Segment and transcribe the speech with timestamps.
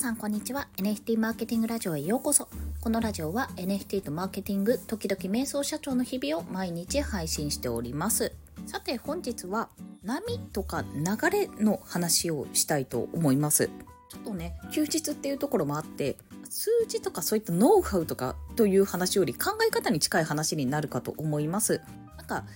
[0.00, 0.66] さんこんにちは。
[0.78, 2.48] NFT マーケティングラジオへようこそ。
[2.80, 8.32] このラジオは NFT とマーケティング時々瞑想社長の日々を毎日配信しております。
[8.64, 9.68] さて本日は
[10.02, 13.68] 波とか流れの話をしたいと思います。
[14.08, 16.16] ちょっとね休日っていうところもあって
[16.48, 21.82] 数字とかそういったノウハウとかという話より考え方に近い話になるかと思います。
[22.16, 22.46] なんか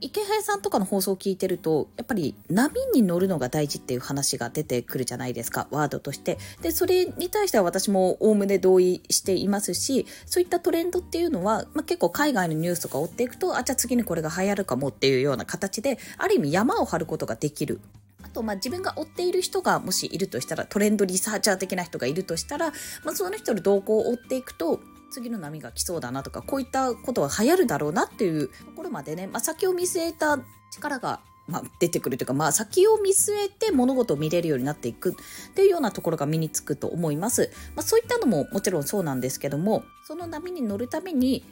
[0.00, 6.38] 池早さんとかの放送を聞いてるとやっぱり波に乗るのが大事っていう話が出てくるじゃないですかワードとして。
[6.60, 17.80] でそれに対しては私もおおむね同意していますしそういったトレンドっていうのは、まあ、結構海外のニュースとか追っていくとあじゃあ次にこれが流行るかもっていうような形である意味山を張ることができる。
[18.22, 22.72] あと、まあ、自分が追っている人がもしいるとしたら、トレンドリサーチャー的な人がいるとしたら、
[23.04, 30.38] まあ、その人の動向を追っていくと、次の波が来そうだなとか、こういったことは流行るだろうなっていうところまでね、まあ、先を見据えた
[30.70, 35.14] 力がまあ、出てくるというか、まあ、先を見据えて物事を見れるようになっていくっ
[35.54, 37.52] ていうようなところが身につくと思います。
[37.74, 41.44] まあ、そういったのももちろんそうなんですけども、その波に乗るために、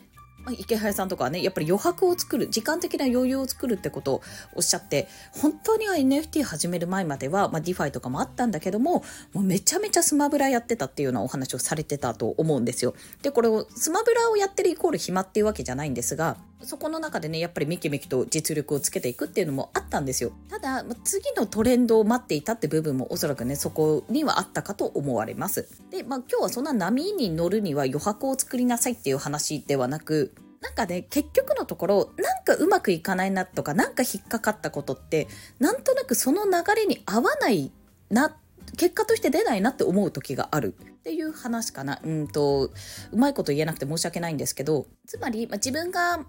[0.53, 4.23] イケハヤさんとかはね、やっぱり余白を作る、時間的な余裕を作るってことを
[4.55, 12.95] おっしゃって、本当には NFT 始める前までは、まあ、 DeFi とかもあったんだけども、もうめちゃめちゃスマブラやってたっていうようなお話をされてたと思うんですよ。
[13.23, 20.33] で、これを、スマブラをやってるイコール暇っていうわけじゃないんですが、そこの中でね、やっぱりめきめきと実力をつけていくっていうのもあったんですよ。
[20.49, 25.69] ただ、次のトレンドを待っていたって部分もおそらくね、そこにはあったかと思われます。
[25.91, 37.71] で、まあ今日はそんな波に乗るには余白を作りなさいっていう話ではなく、なんかね、結局のところ、なんかうまくいかないなとか、なんか引っかかったことって、なんとなくその流れに合わない
[38.09, 38.35] な、
[38.79, 42.01] 結果として出ないなって思う時があるっていう話かな。
[42.03, 42.71] うんと、
[43.13, 46.25] うまいこと言えなくて申し訳ないんですけど、つまり、まあ、自分が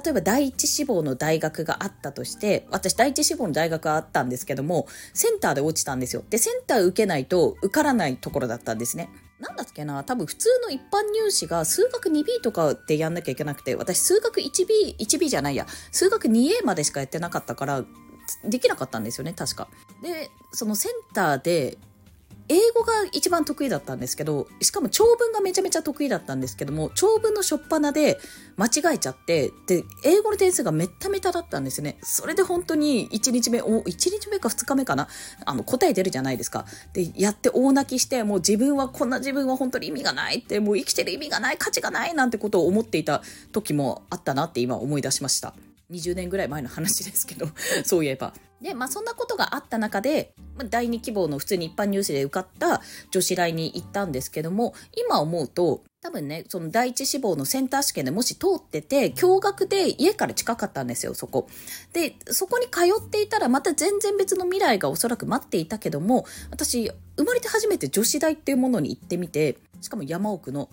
[0.00, 6.24] 例えば第一志望の大学があったとして、私第一志望の大学があったんですけども、センターで落ちたんですよ。
[6.28, 9.08] で、センター受けないと受からないところだったんですね。
[9.40, 17.84] なんだっけな多分普通の一般入試が数学 2B とかでやんなきゃいけなくて、私数学 1B、1B じゃないや、数学 2A までしかやってなかったから、
[18.44, 19.68] できなかったんですよね、確か。
[20.02, 21.78] で、そのセンターで
[22.48, 28.18] 英語が一番得意だったんですけど、しかも長文がめちゃめちゃ得意だったんですけども、長文の初っ端で
[28.56, 31.98] 間違えちゃって、で、英語の点数がめっためただったんですね。
[32.02, 35.08] それで本当に1日目、お、1日目か2日目かな
[35.44, 36.66] あの、答え出るじゃないですか。
[36.92, 45.54] で、やって大泣きして、もう自分は、こんな自分は本当に意味がないって、もう生きてる意味がない、価値がないなんてことを思っていた時もあったなって今思い出しました。
[45.90, 47.48] 20年ぐらい前の話ですけど、
[47.84, 48.32] そういえば。
[48.60, 50.32] で、まあそんなことがあった中で、
[50.70, 52.80] 第2希望の普通に一般入試で受かった
[53.10, 61.48] 女子大に行ったんですけども、今思うと、多分ね、その第一志望のセンター試験でもし通ってて、共学で家から近かったんですよ、そこ。
[61.92, 70.70] で、そこに通っていたらまた全然別の未来がおそらく待っていたけども、私、生まれて初めて女子大っていうものに行ってみて、しかも山奥の、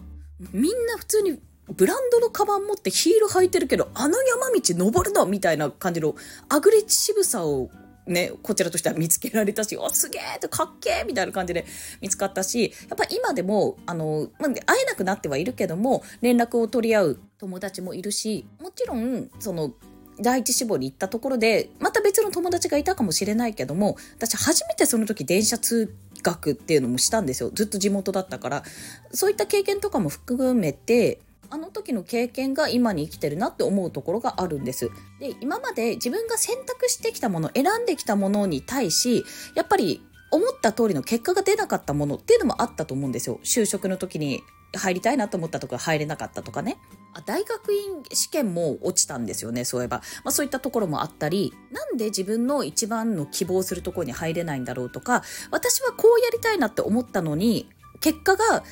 [0.52, 1.40] みんな普通に
[1.70, 6.16] ブランドのカバン持ってヒール履いてるけど、あの山道登るのみたいな感じの
[6.50, 7.70] アグレッシブさを
[8.06, 11.66] ね、こちらとしては見つけられたし、お、すげえとかっけえみたいな感じで
[12.02, 19.72] 見つかったし、やっぱ今でも、あの、まあ、会えなくなってはいるけども、連絡を取り合う友達もいるし、もちろん、その、
[20.20, 27.52] 第一志望に行ったところで、また別の友達がいたかもしれないけども、私初めてその時電車通学っていうのもしたんですよ。
[27.52, 28.64] ずっと地元だったから。
[29.12, 31.20] そういった経験とかも含めて、
[31.54, 34.90] あの時の経験が今に生きてるなって思うところがあるんです。
[35.20, 43.40] で、今まで自分が選択してきたもの、選んできたものに対し、やっぱり思った通りの結果が出なかったものっていうのもあったと思うんですよ。
[43.44, 44.42] 就職の時に
[44.76, 46.80] 入りたいなと思ったところ入れなかったとかね。
[47.14, 50.02] あ大学院試験も落ちたんですよね、そういえば。
[50.24, 55.22] まあそういったところもあったり、なんで自分の一番の希望するところに入れないんだろうとか、
[55.52, 58.64] 私はこうやりたいなって思ったのに、結果が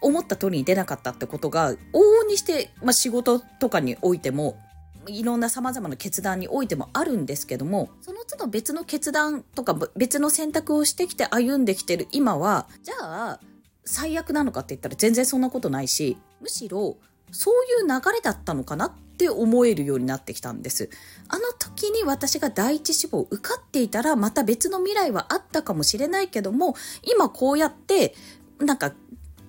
[0.00, 4.58] 思った通りに出なかったってことが、往々にして、まあ、仕事とかにおいても、
[5.06, 13.40] いろんな様々な決断においてもあるんですけども、その都度別の決断とか別の選択をしてきて歩んできてる今は、じゃあ、
[13.84, 16.98] 最悪なのかって言ったら全然そんなことないし、むしろ、
[17.30, 20.90] そういう流れだったのかなって思えるようになってきたんです。
[21.28, 28.14] あの時に私が第一志望受かっていたらまた別の未来はあったかもしれないけども、今こうやって、
[28.58, 28.92] なんか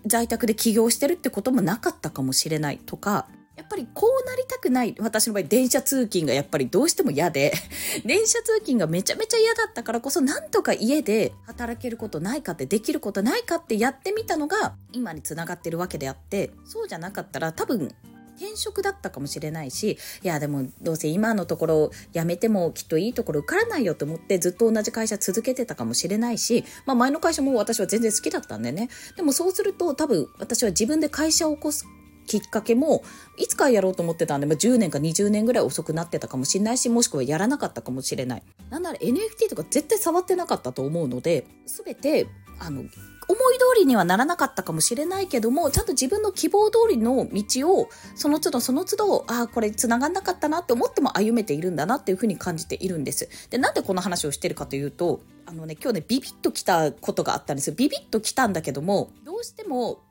[0.05, 3.27] 在宅で起業してるってこともなかったかもしれないとか、
[3.59, 4.95] やっぱりこうなりたくない。
[4.99, 7.51] 私の場合、電車通勤がやっぱりどうしても嫌で、
[8.05, 17.93] 電車通勤がめちゃめちゃ嫌だったからこそ、なんとか家で働けることないかって、できることないかってやってみたのが、今につながってるわけであって、そうじゃなかったら多分、
[18.39, 28.89] 転職だったかもしれないし、いやでもどうせ今のところ辞めてもきっといいところ受からないよと思ってずっと同じ会社続けてたかもしれないし、まあ前の会社も私は全然好きだったんでね。
[29.18, 31.86] でもそうすると多分私は自分で会社を起こす
[32.30, 33.03] きっかけも
[33.38, 42.27] いつかやろうと思ってたんで、まあ、10年か20年ぐらい遅くなってたかもしれないしもしくはやらなかったかもしれないなんなら NFT とか絶対触ってなかったと思うので全て
[42.59, 42.83] あの
[43.29, 53.29] 思い通りにはならなかったかもしれないけども、ちゃんと自分の希望通りの道を、その都度その都度、ああ、これ繋がんなかったなって思っても歩めているんだなっていうふうに感じているんです。
[53.51, 57.75] で、なんでこの話をしてるかというと、あのね、今日ね、ビビッと来たことがあったんですよ。
[57.77, 60.01] ビビッと来たんだけども、どうしても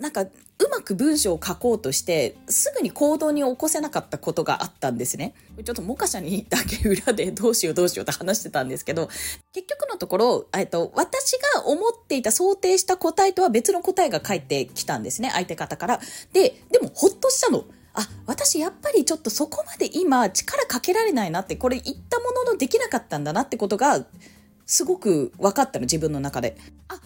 [0.00, 0.28] なんかう
[0.70, 5.34] まく文章を書こうとしてすぐに行動に起こせなかったことがあったんですね。
[5.64, 9.08] ちょっとモカシャにだけ裏でどうしようどうしようって話してたんですけど
[9.52, 16.00] 結局のところ、えっと、私が思っていた想定した答えとは別の答えが返ってきたんですね相手方から。
[16.32, 17.64] ででもほっとしたの。
[17.92, 24.04] あ、私やっぱりちょっとそこまで今力かけられないなって、これ言ったもののできなかったんだなってことが
[24.64, 26.56] すごく分かったの、自分の中で。
[26.88, 26.99] あ、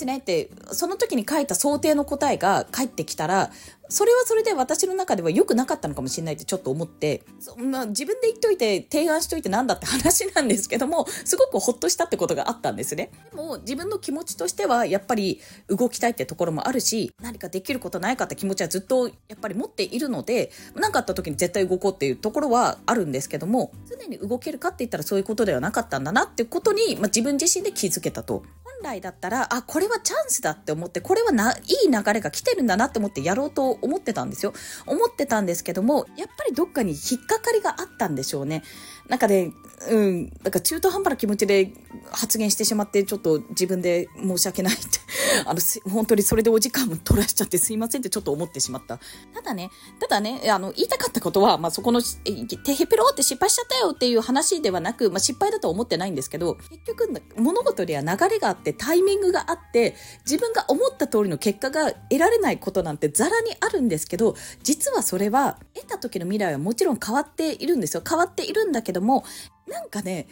[0.00, 3.50] ですねって、その時に書いた想定の答えが返ってきたら、
[3.92, 13.10] それはそれで私の中では良くなかったのかもしれないってちょっと思って、そんな自分で言っといて提案しといてなんだって話なんですけども、すごくほっとしたってことがあったんですね。
[13.30, 28.44] でも自分の気持ちとしてはやっぱり動きたいってところもあるし、何かできることないかって気持ちはずっとやっぱり持っているので、何かあった時に絶対動こうっていうところはあるんですけども、常に動けるかって言ったらそういうことではなかったんだなってことに、まあ、自分自身で気づけたと。
[28.82, 31.56] 来だったら、あ、これはチャンスだって思って、これはな、い
[31.86, 34.52] い流れが来てるんだなって思ってやろうと思ってたんですよ。
[34.86, 38.62] 思ってたんですけども、やっぱりどっかに引っかかりがあったんでしょうね。
[39.08, 39.52] なんかね、
[39.90, 41.72] うん、なんか中途半端な気持ちで
[42.12, 44.82] 発言してしまって、ちょっと自分で申し訳ないって
[45.46, 45.60] あの、
[45.90, 48.98] 本当にそれでお時間も取らしちゃってすいませんってちょっと思ってしまった。
[49.34, 68.02] ただね、ただね、あの、言いたかったことは、まあ、そこの、てへぺろって失敗しちゃったよっていう話ではなく、まあ、失敗だとは思ってないんですけど、結局、物事には流れがあって、タイミングがあって、自分が思った通りの結果が得られないことなんてザラにあるんですけど、実はそれは、得た時の未来はもちろん変わっているんですよ。
[68.08, 69.24] 変わっているんだけども、
[69.66, 70.26] なんかね、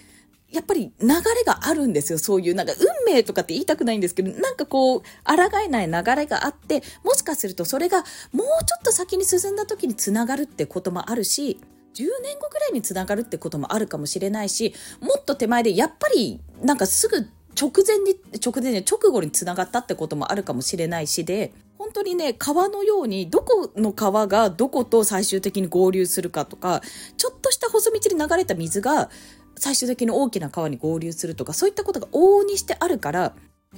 [0.51, 1.15] やっぱり流れ
[1.45, 2.19] があるんですよ。
[2.19, 2.73] そういう、なんか
[3.07, 5.05] 運命とかって言いたくないんですけど、なんかこう、抗
[5.63, 7.99] えない流れがあって、もしかするとそれが
[8.33, 11.61] もうちょっと先に進んだ時につながるってこともあるし、
[11.95, 17.29] 10年後ぐらいにつながるってこともあるかもしれないし、もっと手前でやっぱりなんかすぐ
[17.61, 26.83] 直前に、直前に、直後につながったってこともあるかもしれないしで、本当にね、川のように、どこの川がどこと最終的に合流するかとか、
[27.17, 29.11] ちょっとした細道に流れた水が、
[29.59, 33.35] 最終的に大きな川に合流するとか、そういったことが往々にしてあるから、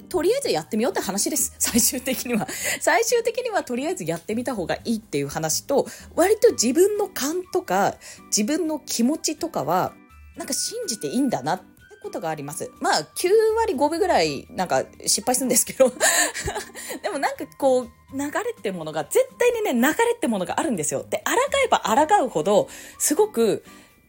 [0.09, 1.55] とりあえずやってみようって話です。
[1.59, 2.47] 最終的には。
[2.81, 7.97] 最終的にはとりあえずやってみた方がいいっていう話と、割と自分の勘とか、
[8.27, 9.95] 自分の気持ちとかは、
[10.37, 11.65] なんか信じていいんだなって
[12.03, 12.71] ことがあります。
[12.81, 15.91] まあ、9割5分ぐらい、なんか失敗するんですけど。
[17.03, 21.05] でもなんかこう、流れってものが、絶対にね、流れってものがあるんですよ。
[21.09, 21.33] で、抗
[21.65, 22.69] えば抗うほど、
[22.99, 23.65] すごく、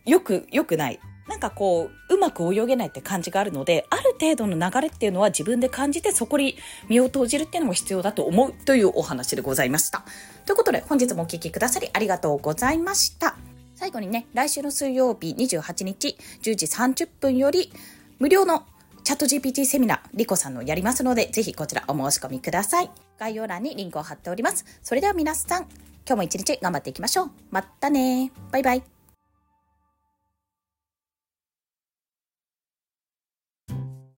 [0.05, 0.99] よく、良くない。
[1.31, 6.57] なんかこう、うまく泳げないって感じがあるので、ある程度の流れっていうのは自分で感じて、そこに
[6.89, 10.03] 身を投じるっていうのも必要だと思うというお話でございました。
[10.45, 13.37] ということで、本日もお聴きくださりありがとうございました。
[13.75, 17.71] 最後にね、来週の水曜日28日10時30分より、
[18.19, 18.65] 無料の
[19.05, 22.91] チャット GPT セミナー、リコさんのやりますので、ぜひこちらお申し込みください。
[23.17, 24.65] 概要欄にリンクを貼っております。
[24.83, 25.69] それでは皆さん、今
[26.07, 27.31] 日も一日頑張っていきましょう。
[27.51, 29.00] またねバイバイ。